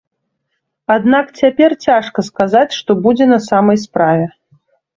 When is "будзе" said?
3.07-3.31